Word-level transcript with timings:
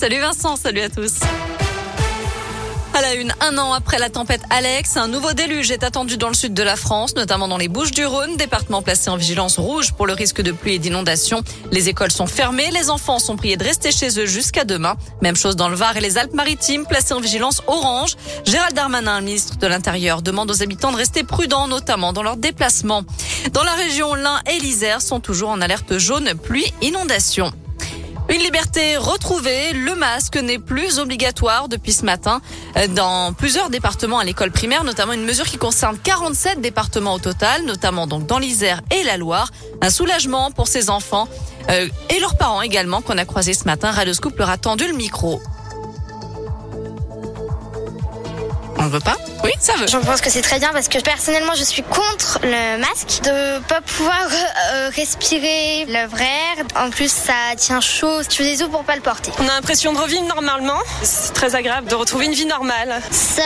Salut 0.00 0.20
Vincent, 0.20 0.54
salut 0.54 0.80
à 0.82 0.88
tous. 0.88 1.14
À 2.94 3.02
la 3.02 3.14
une, 3.14 3.34
un 3.40 3.58
an 3.58 3.72
après 3.72 3.98
la 3.98 4.08
tempête 4.10 4.42
Alex, 4.48 4.96
un 4.96 5.08
nouveau 5.08 5.32
déluge 5.32 5.72
est 5.72 5.82
attendu 5.82 6.16
dans 6.16 6.28
le 6.28 6.34
sud 6.34 6.54
de 6.54 6.62
la 6.62 6.76
France, 6.76 7.16
notamment 7.16 7.48
dans 7.48 7.56
les 7.56 7.66
Bouches 7.66 7.90
du 7.90 8.06
Rhône, 8.06 8.36
département 8.36 8.80
placé 8.80 9.10
en 9.10 9.16
vigilance 9.16 9.58
rouge 9.58 9.92
pour 9.94 10.06
le 10.06 10.12
risque 10.12 10.40
de 10.40 10.52
pluie 10.52 10.74
et 10.74 10.78
d'inondation. 10.78 11.42
Les 11.72 11.88
écoles 11.88 12.12
sont 12.12 12.28
fermées, 12.28 12.70
les 12.70 12.90
enfants 12.90 13.18
sont 13.18 13.36
priés 13.36 13.56
de 13.56 13.64
rester 13.64 13.90
chez 13.90 14.20
eux 14.20 14.26
jusqu'à 14.26 14.64
demain. 14.64 14.96
Même 15.20 15.34
chose 15.34 15.56
dans 15.56 15.68
le 15.68 15.74
Var 15.74 15.96
et 15.96 16.00
les 16.00 16.16
Alpes-Maritimes, 16.16 16.86
placés 16.86 17.14
en 17.14 17.20
vigilance 17.20 17.60
orange. 17.66 18.14
Gérald 18.44 18.76
Darmanin, 18.76 19.20
ministre 19.20 19.56
de 19.56 19.66
l'Intérieur, 19.66 20.22
demande 20.22 20.48
aux 20.48 20.62
habitants 20.62 20.92
de 20.92 20.96
rester 20.96 21.24
prudents, 21.24 21.66
notamment 21.66 22.12
dans 22.12 22.22
leurs 22.22 22.36
déplacements. 22.36 23.02
Dans 23.52 23.64
la 23.64 23.74
région, 23.74 24.14
l'Ain 24.14 24.40
et 24.48 24.60
l'Isère 24.60 25.02
sont 25.02 25.18
toujours 25.18 25.50
en 25.50 25.60
alerte 25.60 25.98
jaune 25.98 26.34
pluie-inondation. 26.34 27.52
Une 28.30 28.42
liberté 28.42 28.96
retrouvée, 28.96 29.72
le 29.72 29.94
masque 29.94 30.36
n'est 30.36 30.58
plus 30.58 30.98
obligatoire 30.98 31.68
depuis 31.68 31.92
ce 31.92 32.04
matin 32.04 32.40
dans 32.90 33.32
plusieurs 33.32 33.70
départements 33.70 34.18
à 34.18 34.24
l'école 34.24 34.50
primaire, 34.50 34.84
notamment 34.84 35.14
une 35.14 35.24
mesure 35.24 35.46
qui 35.46 35.56
concerne 35.56 35.96
47 35.98 36.60
départements 36.60 37.14
au 37.14 37.18
total, 37.18 37.64
notamment 37.64 38.06
donc 38.06 38.26
dans 38.26 38.38
l'Isère 38.38 38.82
et 38.90 39.02
la 39.04 39.16
Loire. 39.16 39.50
Un 39.80 39.90
soulagement 39.90 40.50
pour 40.50 40.68
ces 40.68 40.90
enfants 40.90 41.26
euh, 41.70 41.88
et 42.10 42.20
leurs 42.20 42.36
parents 42.36 42.62
également 42.62 43.00
qu'on 43.00 43.18
a 43.18 43.24
croisé 43.24 43.54
ce 43.54 43.64
matin. 43.64 43.90
Radioscoop 43.90 44.38
leur 44.38 44.50
a 44.50 44.58
tendu 44.58 44.86
le 44.86 44.94
micro. 44.94 45.40
On 48.78 48.84
ne 48.84 48.88
veut 48.88 49.00
pas? 49.00 49.16
Oui, 49.44 49.50
ça 49.58 49.74
veut. 49.74 49.86
Je 49.86 49.96
pense 49.96 50.20
que 50.20 50.30
c'est 50.30 50.42
très 50.42 50.58
bien 50.58 50.70
parce 50.72 50.88
que 50.88 51.00
personnellement, 51.00 51.54
je 51.56 51.64
suis 51.64 51.82
contre 51.82 52.38
le 52.42 52.78
masque, 52.78 53.22
de 53.24 53.58
pas 53.66 53.80
pouvoir 53.80 54.26
euh, 54.72 54.77
respirer 54.88 55.86
le 55.86 56.06
vrai 56.08 56.24
air. 56.24 56.64
En 56.76 56.90
plus, 56.90 57.10
ça 57.10 57.54
tient 57.56 57.80
chaud. 57.80 58.22
Je 58.28 58.34
fais 58.34 58.44
des 58.44 58.62
os 58.62 58.70
pour 58.70 58.84
pas 58.84 58.96
le 58.96 59.02
porter. 59.02 59.30
On 59.38 59.44
a 59.44 59.54
l'impression 59.54 59.92
de 59.92 59.98
revivre 59.98 60.24
normalement. 60.24 60.78
C'est 61.02 61.32
très 61.32 61.54
agréable 61.54 61.88
de 61.88 61.94
retrouver 61.94 62.26
une 62.26 62.32
vie 62.32 62.46
normale. 62.46 63.00
Ça 63.10 63.42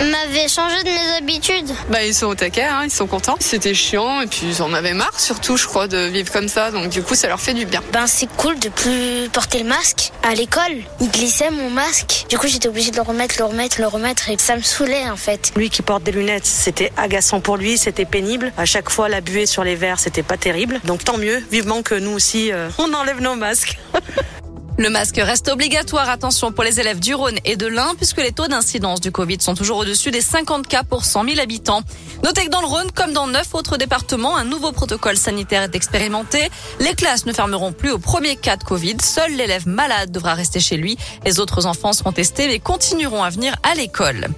m'avait 0.00 0.48
changé 0.48 0.82
de 0.82 0.90
mes 0.90 1.16
habitudes. 1.18 1.74
Bah, 1.88 2.04
ils 2.04 2.14
sont 2.14 2.26
au 2.26 2.34
taquet, 2.34 2.64
hein, 2.64 2.82
ils 2.84 2.90
sont 2.90 3.06
contents. 3.06 3.36
C'était 3.40 3.74
chiant 3.74 4.20
et 4.20 4.26
puis 4.26 4.42
ils 4.44 4.62
en 4.62 4.72
avaient 4.74 4.94
marre, 4.94 5.18
surtout, 5.18 5.56
je 5.56 5.66
crois, 5.66 5.88
de 5.88 6.06
vivre 6.06 6.30
comme 6.32 6.48
ça. 6.48 6.70
Donc, 6.70 6.88
du 6.88 7.02
coup, 7.02 7.14
ça 7.14 7.28
leur 7.28 7.40
fait 7.40 7.54
du 7.54 7.66
bien. 7.66 7.82
Ben, 7.92 8.06
c'est 8.06 8.28
cool 8.36 8.58
de 8.58 8.68
plus 8.68 9.28
porter 9.32 9.62
le 9.62 9.68
masque. 9.68 10.12
À 10.22 10.34
l'école, 10.34 10.76
il 11.00 11.10
glissait 11.10 11.50
mon 11.50 11.70
masque. 11.70 12.26
Du 12.28 12.38
coup, 12.38 12.46
j'étais 12.46 12.68
obligée 12.68 12.90
de 12.90 12.96
le 12.96 13.02
remettre, 13.02 13.36
le 13.38 13.44
remettre, 13.44 13.80
le 13.80 13.86
remettre 13.86 14.28
et 14.28 14.38
ça 14.38 14.56
me 14.56 14.62
saoulait 14.62 15.08
en 15.08 15.16
fait. 15.16 15.52
Lui 15.56 15.70
qui 15.70 15.82
porte 15.82 16.02
des 16.02 16.12
lunettes, 16.12 16.46
c'était 16.46 16.92
agaçant 16.96 17.40
pour 17.40 17.56
lui, 17.56 17.78
c'était 17.78 18.04
pénible. 18.04 18.52
À 18.56 18.64
chaque 18.64 18.90
fois, 18.90 19.08
la 19.08 19.20
buée 19.20 19.46
sur 19.46 19.64
les 19.64 19.74
verres, 19.74 20.00
c'était 20.00 20.22
pas 20.22 20.36
terrible. 20.36 20.79
Donc 20.84 21.04
tant 21.04 21.18
mieux, 21.18 21.42
vivement 21.50 21.82
que 21.82 21.94
nous 21.94 22.12
aussi, 22.12 22.52
euh, 22.52 22.68
on 22.78 22.92
enlève 22.94 23.20
nos 23.20 23.34
masques. 23.34 23.78
Le 24.80 24.88
masque 24.88 25.20
reste 25.22 25.48
obligatoire, 25.48 26.08
attention, 26.08 26.52
pour 26.52 26.64
les 26.64 26.80
élèves 26.80 27.00
du 27.00 27.14
Rhône 27.14 27.36
et 27.44 27.56
de 27.56 27.66
l'Ain, 27.66 27.92
puisque 27.98 28.16
les 28.16 28.32
taux 28.32 28.48
d'incidence 28.48 29.02
du 29.02 29.12
Covid 29.12 29.38
sont 29.38 29.54
toujours 29.54 29.76
au-dessus 29.76 30.10
des 30.10 30.22
50 30.22 30.66
cas 30.66 30.84
pour 30.84 31.04
100 31.04 31.24
000 31.24 31.38
habitants. 31.38 31.82
Notez 32.24 32.46
que 32.46 32.50
dans 32.50 32.62
le 32.62 32.66
Rhône, 32.66 32.90
comme 32.94 33.12
dans 33.12 33.26
neuf 33.26 33.54
autres 33.54 33.76
départements, 33.76 34.38
un 34.38 34.44
nouveau 34.44 34.72
protocole 34.72 35.18
sanitaire 35.18 35.64
est 35.64 35.74
expérimenté. 35.74 36.48
Les 36.78 36.94
classes 36.94 37.26
ne 37.26 37.34
fermeront 37.34 37.72
plus 37.72 37.90
au 37.90 37.98
premier 37.98 38.36
cas 38.36 38.56
de 38.56 38.64
Covid. 38.64 38.96
Seul 39.02 39.36
l'élève 39.36 39.68
malade 39.68 40.12
devra 40.12 40.32
rester 40.32 40.60
chez 40.60 40.78
lui. 40.78 40.96
Les 41.26 41.40
autres 41.40 41.66
enfants 41.66 41.92
seront 41.92 42.12
testés 42.12 42.48
mais 42.48 42.58
continueront 42.58 43.22
à 43.22 43.28
venir 43.28 43.54
à 43.70 43.74
l'école. 43.74 44.28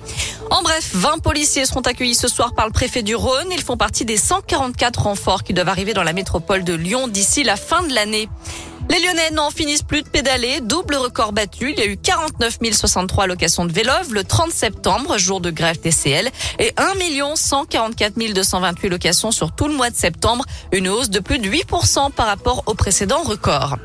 En 0.50 0.62
bref, 0.62 0.90
20 0.92 1.20
policiers 1.20 1.66
seront 1.66 1.82
accueillis 1.82 2.16
ce 2.16 2.26
soir 2.26 2.52
par 2.54 2.66
le 2.66 2.72
préfet 2.72 3.04
du 3.04 3.14
Rhône. 3.14 3.46
Ils 3.52 3.62
font 3.62 3.76
partie 3.76 4.04
des 4.04 4.16
144 4.16 5.02
renforts 5.02 5.44
qui 5.44 5.54
doivent 5.54 5.68
arriver 5.68 5.94
dans 5.94 6.02
la 6.02 6.12
métropole 6.12 6.64
de 6.64 6.74
Lyon 6.74 7.06
d'ici 7.06 7.44
la 7.44 7.54
fin 7.54 7.84
de 7.84 7.94
l'année. 7.94 8.28
Les 8.92 9.00
Lyonnais 9.00 9.30
n'en 9.30 9.50
finissent 9.50 9.82
plus 9.82 10.02
de 10.02 10.08
pédaler. 10.08 10.60
Double 10.60 10.96
record 10.96 11.32
battu. 11.32 11.72
Il 11.72 11.78
y 11.78 11.82
a 11.82 11.86
eu 11.86 11.96
49 11.96 12.58
063 12.72 13.26
locations 13.26 13.64
de 13.64 13.72
vélos 13.72 14.10
le 14.10 14.22
30 14.22 14.50
septembre, 14.50 15.16
jour 15.16 15.40
de 15.40 15.50
grève 15.50 15.78
TCL, 15.78 16.28
et 16.58 16.74
1 16.76 17.34
144 17.34 18.18
228 18.34 18.90
locations 18.90 19.30
sur 19.30 19.52
tout 19.52 19.66
le 19.66 19.74
mois 19.74 19.88
de 19.88 19.96
septembre. 19.96 20.44
Une 20.72 20.90
hausse 20.90 21.08
de 21.08 21.20
plus 21.20 21.38
de 21.38 21.48
8% 21.48 22.12
par 22.12 22.26
rapport 22.26 22.64
au 22.66 22.74
précédent 22.74 23.22
record. 23.22 23.78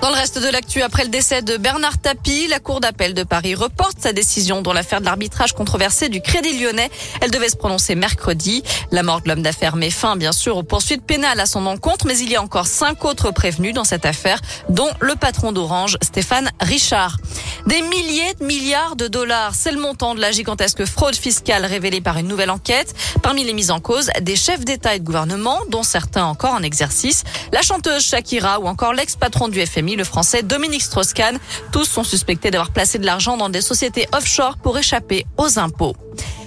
Dans 0.00 0.08
le 0.08 0.14
reste 0.14 0.38
de 0.42 0.48
l'actu, 0.48 0.80
après 0.80 1.02
le 1.02 1.10
décès 1.10 1.42
de 1.42 1.58
Bernard 1.58 1.98
Tapie, 1.98 2.46
la 2.48 2.58
Cour 2.58 2.80
d'appel 2.80 3.12
de 3.12 3.22
Paris 3.22 3.54
reporte 3.54 4.00
sa 4.00 4.14
décision 4.14 4.62
dans 4.62 4.72
l'affaire 4.72 5.00
de 5.00 5.04
l'arbitrage 5.04 5.52
controversé 5.52 6.08
du 6.08 6.22
Crédit 6.22 6.58
Lyonnais. 6.58 6.90
Elle 7.20 7.30
devait 7.30 7.50
se 7.50 7.56
prononcer 7.56 7.94
mercredi. 7.96 8.62
La 8.92 9.02
mort 9.02 9.20
de 9.20 9.28
l'homme 9.28 9.42
d'affaires 9.42 9.76
met 9.76 9.90
fin, 9.90 10.16
bien 10.16 10.32
sûr, 10.32 10.56
aux 10.56 10.62
poursuites 10.62 11.04
pénales 11.04 11.38
à 11.38 11.44
son 11.44 11.66
encontre, 11.66 12.06
mais 12.06 12.16
il 12.16 12.30
y 12.30 12.36
a 12.36 12.42
encore 12.42 12.66
cinq 12.66 13.04
autres 13.04 13.30
prévenus 13.30 13.74
dans 13.74 13.84
cette 13.84 14.06
affaire, 14.06 14.40
dont 14.70 14.88
le 15.00 15.16
patron 15.16 15.52
d'Orange, 15.52 15.98
Stéphane 16.00 16.50
Richard. 16.60 17.18
Des 17.66 17.82
milliers 17.82 18.32
de 18.40 18.46
milliards 18.46 18.96
de 18.96 19.06
dollars, 19.06 19.54
c'est 19.54 19.70
le 19.70 19.80
montant 19.80 20.14
de 20.14 20.20
la 20.20 20.32
gigantesque 20.32 20.86
fraude 20.86 21.14
fiscale 21.14 21.66
révélée 21.66 22.00
par 22.00 22.16
une 22.16 22.26
nouvelle 22.26 22.50
enquête. 22.50 22.94
Parmi 23.22 23.44
les 23.44 23.52
mises 23.52 23.70
en 23.70 23.80
cause, 23.80 24.10
des 24.22 24.36
chefs 24.36 24.64
d'État 24.64 24.94
et 24.94 24.98
de 24.98 25.04
gouvernement, 25.04 25.58
dont 25.68 25.82
certains 25.82 26.24
encore 26.24 26.54
en 26.54 26.62
exercice, 26.62 27.22
la 27.52 27.60
chanteuse 27.60 28.02
Shakira 28.02 28.60
ou 28.60 28.66
encore 28.66 28.94
l'ex-patron 28.94 29.48
du 29.48 29.64
FMI, 29.64 29.89
le 29.96 30.04
français 30.04 30.42
Dominique 30.42 30.82
Strauss-Kahn. 30.82 31.38
Tous 31.72 31.84
sont 31.84 32.04
suspectés 32.04 32.50
d'avoir 32.50 32.70
placé 32.70 32.98
de 32.98 33.06
l'argent 33.06 33.36
dans 33.36 33.48
des 33.48 33.60
sociétés 33.60 34.06
offshore 34.12 34.56
pour 34.58 34.78
échapper 34.78 35.26
aux 35.36 35.58
impôts. 35.58 35.94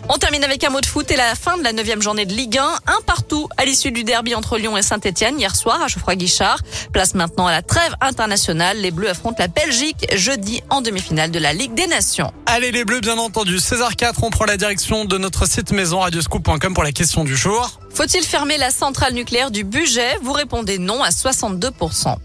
On 0.10 0.18
termine 0.18 0.44
avec 0.44 0.64
un 0.66 0.70
mot 0.70 0.82
de 0.82 0.86
foot 0.86 1.10
et 1.12 1.16
la 1.16 1.34
fin 1.34 1.58
de 1.58 1.64
la 1.64 1.72
neuvième 1.72 2.02
journée 2.02 2.26
de 2.26 2.34
Ligue 2.34 2.58
1. 2.58 2.64
Un 2.88 3.02
partout 3.06 3.48
à 3.56 3.64
l'issue 3.64 3.92
du 3.92 4.04
derby 4.04 4.36
entre 4.36 4.58
Lyon 4.58 4.76
et 4.76 4.82
Saint-Etienne 4.82 5.40
hier 5.40 5.56
soir 5.56 5.82
à 5.82 5.88
Geoffroy-Guichard. 5.88 6.60
Place 6.92 7.16
maintenant 7.16 7.48
à 7.48 7.52
la 7.52 7.62
trêve 7.62 7.96
internationale. 8.02 8.78
Les 8.80 8.92
Bleus 8.92 9.10
affrontent 9.10 9.38
la 9.40 9.48
Belgique 9.48 10.06
jeudi 10.14 10.62
en 10.70 10.82
demi-finale 10.82 11.32
de 11.32 11.40
la 11.40 11.54
Ligue 11.54 11.74
des 11.74 11.88
Nations. 11.88 12.34
Allez 12.48 12.72
les 12.72 12.84
Bleus, 12.84 13.00
bien 13.00 13.18
entendu. 13.18 13.60
César 13.60 13.96
4, 13.96 14.24
on 14.24 14.30
prend 14.30 14.46
la 14.46 14.58
direction 14.58 15.06
de 15.06 15.18
notre 15.18 15.48
site 15.48 15.72
maison 15.72 16.00
radioscoop.com 16.00 16.74
pour 16.74 16.84
la 16.84 16.92
question 16.92 17.24
du 17.24 17.38
jour. 17.38 17.80
Faut-il 17.94 18.24
fermer 18.24 18.58
la 18.58 18.72
centrale 18.72 19.14
nucléaire 19.14 19.52
du 19.52 19.64
budget 19.64 20.18
Vous 20.22 20.34
répondez 20.34 20.80
non 20.80 21.02
à 21.02 21.10
62%. 21.10 22.18